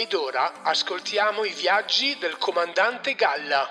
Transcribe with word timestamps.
Ed 0.00 0.14
ora 0.14 0.62
ascoltiamo 0.62 1.42
i 1.42 1.52
viaggi 1.52 2.16
del 2.20 2.38
comandante 2.38 3.16
Galla. 3.16 3.68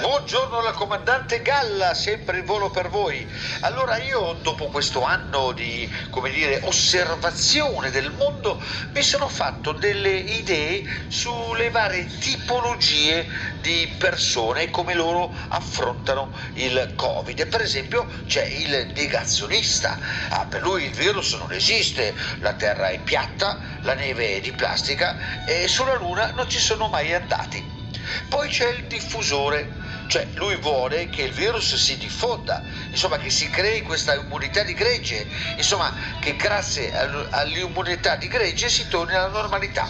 Buongiorno 0.00 0.58
alla 0.58 0.74
comandante 0.74 1.42
Galla, 1.42 1.92
sempre 1.92 2.38
in 2.38 2.44
volo 2.44 2.70
per 2.70 2.88
voi. 2.88 3.28
Allora 3.62 3.96
io 3.96 4.38
dopo 4.42 4.68
questo 4.68 5.02
anno 5.02 5.50
di, 5.50 5.90
dire, 6.30 6.60
osservazione 6.62 7.90
del 7.90 8.12
mondo 8.12 8.62
mi 8.92 9.02
sono 9.02 9.28
fatto 9.28 9.72
delle 9.72 10.14
idee 10.14 10.84
sulle 11.08 11.70
varie 11.70 12.06
tipologie 12.20 13.28
di 13.60 13.92
persone 13.98 14.62
e 14.62 14.70
come 14.70 14.94
loro 14.94 15.34
affrontano 15.48 16.30
il 16.52 16.92
Covid. 16.94 17.48
Per 17.48 17.60
esempio 17.60 18.08
c'è 18.24 18.46
il 18.46 18.92
negazionista, 18.94 19.98
ah, 20.28 20.46
per 20.46 20.62
lui 20.62 20.84
il 20.84 20.92
virus 20.92 21.32
non 21.32 21.52
esiste, 21.52 22.14
la 22.38 22.52
terra 22.52 22.90
è 22.90 23.00
piatta, 23.00 23.58
la 23.80 23.94
neve 23.94 24.36
è 24.36 24.40
di 24.40 24.52
plastica 24.52 25.16
e 25.44 25.66
sulla 25.66 25.96
Luna 25.96 26.30
non 26.36 26.48
ci 26.48 26.60
sono 26.60 26.86
mai 26.86 27.12
andati. 27.12 27.76
Poi 28.28 28.48
c'è 28.48 28.68
il 28.68 28.86
diffusore, 28.86 29.72
cioè 30.08 30.26
lui 30.34 30.56
vuole 30.56 31.10
che 31.10 31.22
il 31.22 31.32
virus 31.32 31.76
si 31.76 31.98
diffonda, 31.98 32.64
insomma 32.90 33.18
che 33.18 33.28
si 33.28 33.48
crei 33.50 33.82
questa 33.82 34.14
immunità 34.14 34.62
di 34.62 34.72
gregge, 34.72 35.28
insomma 35.56 35.92
che 36.18 36.34
grazie 36.34 36.90
all'immunità 37.30 38.16
di 38.16 38.26
gregge 38.26 38.70
si 38.70 38.88
torni 38.88 39.14
alla 39.14 39.28
normalità. 39.28 39.86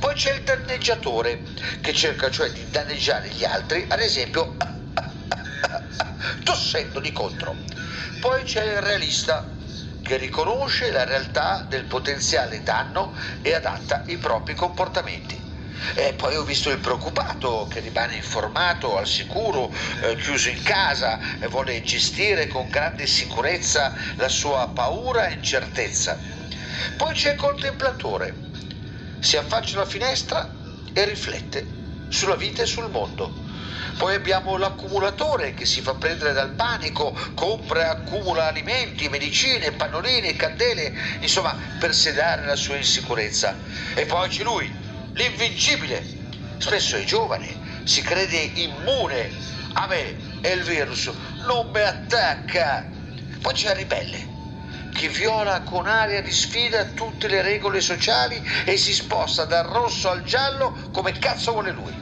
Poi 0.00 0.14
c'è 0.14 0.32
il 0.32 0.42
danneggiatore 0.42 1.44
che 1.80 1.94
cerca 1.94 2.30
cioè 2.30 2.50
di 2.50 2.68
danneggiare 2.68 3.28
gli 3.28 3.44
altri, 3.44 3.86
ad 3.88 4.00
esempio 4.00 4.56
tossendo 6.42 6.98
di 6.98 7.12
contro. 7.12 7.62
Poi 8.20 8.42
c'è 8.42 8.62
il 8.64 8.80
realista 8.80 9.56
che 10.02 10.16
riconosce 10.16 10.90
la 10.90 11.04
realtà 11.04 11.64
del 11.68 11.84
potenziale 11.84 12.62
danno 12.62 13.14
e 13.40 13.54
adatta 13.54 14.02
i 14.06 14.18
propri 14.18 14.54
comportamenti. 14.54 15.43
E 15.94 16.14
poi 16.14 16.36
ho 16.36 16.44
visto 16.44 16.70
il 16.70 16.78
preoccupato 16.78 17.66
che 17.70 17.80
rimane 17.80 18.16
informato, 18.16 18.96
al 18.96 19.06
sicuro, 19.06 19.72
eh, 20.00 20.16
chiuso 20.16 20.48
in 20.48 20.62
casa 20.62 21.18
e 21.38 21.46
vuole 21.48 21.82
gestire 21.82 22.46
con 22.46 22.68
grande 22.68 23.06
sicurezza 23.06 23.92
la 24.16 24.28
sua 24.28 24.68
paura 24.68 25.28
e 25.28 25.34
incertezza. 25.34 26.18
Poi 26.96 27.14
c'è 27.14 27.32
il 27.32 27.36
contemplatore, 27.36 28.42
si 29.18 29.36
affaccia 29.36 29.76
alla 29.76 29.86
finestra 29.86 30.54
e 30.92 31.04
riflette 31.04 31.66
sulla 32.08 32.36
vita 32.36 32.62
e 32.62 32.66
sul 32.66 32.90
mondo. 32.90 33.42
Poi 33.98 34.14
abbiamo 34.14 34.56
l'accumulatore 34.56 35.54
che 35.54 35.66
si 35.66 35.80
fa 35.80 35.94
prendere 35.94 36.32
dal 36.32 36.54
panico, 36.54 37.16
compra 37.34 37.82
e 37.82 37.88
accumula 37.88 38.46
alimenti, 38.46 39.08
medicine, 39.08 39.72
pannolini, 39.72 40.34
candele, 40.34 40.92
insomma, 41.20 41.56
per 41.78 41.94
sedare 41.94 42.44
la 42.44 42.56
sua 42.56 42.76
insicurezza. 42.76 43.56
E 43.94 44.06
poi 44.06 44.28
c'è 44.28 44.42
lui, 44.42 44.72
l'invincibile. 45.14 46.04
Spesso 46.58 46.96
è 46.96 47.04
giovane, 47.04 47.46
si 47.82 48.00
crede 48.02 48.36
immune. 48.54 49.30
A 49.74 49.86
me 49.88 50.16
e 50.40 50.52
il 50.52 50.62
virus 50.62 51.10
non 51.46 51.70
mi 51.70 51.80
attacca. 51.80 52.88
Poi 53.40 53.52
c'è 53.52 53.70
il 53.70 53.76
ribelle 53.76 54.32
che 54.90 55.08
viola 55.08 55.60
con 55.62 55.88
aria 55.88 56.22
di 56.22 56.32
sfida 56.32 56.84
tutte 56.84 57.26
le 57.26 57.42
regole 57.42 57.80
sociali 57.80 58.40
e 58.64 58.76
si 58.76 58.94
sposta 58.94 59.44
dal 59.44 59.64
rosso 59.64 60.08
al 60.08 60.22
giallo 60.22 60.72
come 60.92 61.12
cazzo 61.12 61.50
vuole 61.50 61.72
lui. 61.72 61.92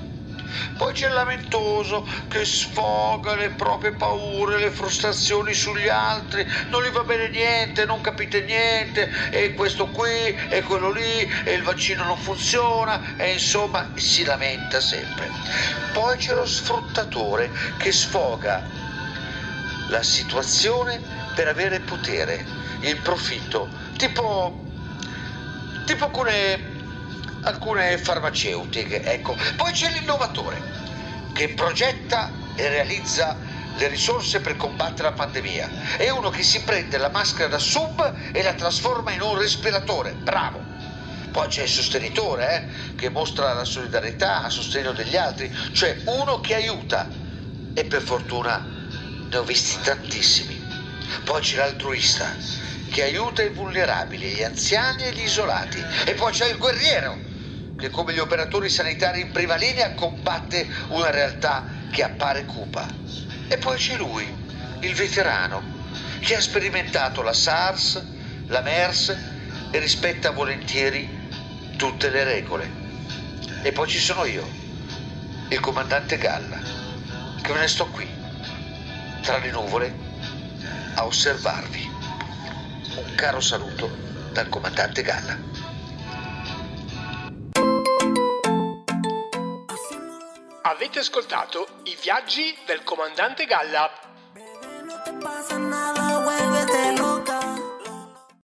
Poi 0.77 0.93
c'è 0.93 1.07
il 1.07 1.15
lamentoso 1.15 2.07
che 2.29 2.45
sfoga 2.45 3.35
le 3.35 3.51
proprie 3.51 3.93
paure, 3.93 4.59
le 4.59 4.71
frustrazioni 4.71 5.55
sugli 5.55 5.89
altri, 5.89 6.47
non 6.69 6.83
gli 6.83 6.91
va 6.91 7.05
bene 7.05 7.29
niente, 7.29 7.85
non 7.85 8.01
capite 8.01 8.43
niente, 8.43 9.11
e 9.31 9.55
questo 9.55 9.87
qui, 9.89 10.35
e 10.49 10.63
quello 10.63 10.91
lì, 10.91 11.21
e 11.45 11.53
il 11.53 11.63
vaccino 11.63 12.05
non 12.05 12.17
funziona, 12.17 13.17
e 13.17 13.33
insomma 13.33 13.91
si 13.95 14.25
lamenta 14.25 14.81
sempre. 14.81 15.31
Poi 15.93 16.17
c'è 16.17 16.35
lo 16.35 16.47
sfruttatore 16.47 17.51
che 17.79 17.93
sfoga 17.93 18.63
la 19.89 20.03
situazione 20.03 21.01
per 21.35 21.49
avere 21.49 21.81
potere, 21.81 22.45
il 22.81 22.97
profitto, 22.99 23.69
tipo, 23.97 24.65
tipo 25.85 26.05
alcune 26.05 26.72
alcune 27.43 27.99
farmaceutiche. 27.99 29.03
Ecco. 29.03 29.37
Poi 29.57 29.73
c'è 29.73 29.91
l'innovatore 29.91 30.61
che 31.33 31.49
progetta 31.51 32.31
e 32.55 32.69
realizza 32.69 33.37
le 33.77 33.89
risorse 33.89 34.41
per 34.41 34.57
combattere 34.57 35.09
la 35.09 35.15
pandemia. 35.15 35.71
È 35.97 36.09
uno 36.11 36.31
che 36.31 36.43
si 36.43 36.61
prende 36.63 36.99
la 36.99 37.09
maschera 37.09 37.49
da 37.49 37.59
sub 37.59 38.15
e 38.33 38.43
la 38.43 38.53
trasforma 38.53 39.13
in 39.13 39.23
un 39.23 39.39
respiratore. 39.39 40.17
Bravo! 40.23 40.71
Poi 41.31 41.49
c'è 41.49 41.63
il 41.63 41.69
sostenitore 41.69 42.55
eh, 42.55 42.95
che 42.95 43.09
mostra 43.09 43.55
la 43.55 43.65
solidarietà 43.65 44.43
a 44.43 44.51
sostegno 44.51 44.93
degli 44.93 45.17
altri, 45.17 45.51
cioè 45.73 45.97
uno 46.07 46.41
che 46.41 46.55
aiuta. 46.55 47.09
E 47.73 47.85
per 47.87 48.03
fortuna 48.03 48.63
ne 49.31 49.37
ho 49.39 49.43
visti 49.45 49.79
tantissimi. 49.83 50.55
Poi 51.25 51.41
c'è 51.41 51.57
l'altruista 51.57 52.31
che 52.91 53.03
aiuta 53.05 53.43
i 53.43 53.49
vulnerabili, 53.49 54.29
gli 54.29 54.43
anziani 54.43 55.05
e 55.05 55.13
gli 55.13 55.23
isolati. 55.23 55.83
E 56.05 56.13
poi 56.13 56.33
c'è 56.33 56.49
il 56.49 56.59
guerriero 56.59 57.19
che 57.83 57.91
come 57.91 58.13
gli 58.13 58.21
operatori 58.21 58.69
sanitari 58.69 59.23
in 59.23 59.33
prima 59.33 59.57
linea 59.57 59.95
combatte 59.95 60.69
una 60.91 61.11
realtà 61.11 61.67
che 61.91 62.05
appare 62.05 62.45
cupa. 62.45 62.89
E 63.49 63.59
poi 63.59 63.77
c'è 63.77 63.97
lui, 63.97 64.33
il 64.83 64.95
veterano, 64.95 65.61
che 66.21 66.37
ha 66.37 66.41
sperimentato 66.41 67.23
la 67.23 67.33
SARS, 67.33 68.01
la 68.47 68.61
MERS 68.61 69.17
e 69.73 69.79
rispetta 69.81 70.31
volentieri 70.31 71.11
tutte 71.77 72.09
le 72.11 72.23
regole. 72.23 72.71
E 73.63 73.73
poi 73.73 73.89
ci 73.89 73.99
sono 73.99 74.27
io, 74.27 74.49
il 75.49 75.59
comandante 75.59 76.19
Galla, 76.19 76.61
che 77.43 77.53
me 77.53 77.59
ne 77.59 77.67
sto 77.67 77.89
qui, 77.89 78.09
tra 79.23 79.39
le 79.39 79.51
nuvole, 79.51 79.93
a 80.95 81.05
osservarvi. 81.05 81.91
Un 82.95 83.15
caro 83.17 83.41
saluto 83.41 83.99
dal 84.31 84.49
comandante 84.49 85.03
Galla. 85.03 85.72
Avete 90.73 91.01
ascoltato 91.01 91.67
i 91.83 91.95
viaggi 92.01 92.57
del 92.65 92.83
comandante 92.83 93.45
Galla. 93.45 93.91